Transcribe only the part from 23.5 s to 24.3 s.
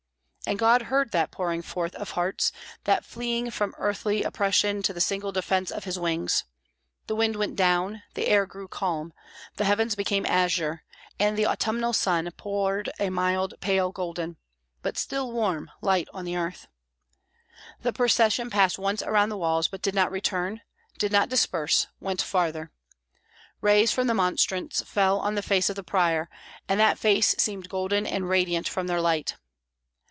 Rays from the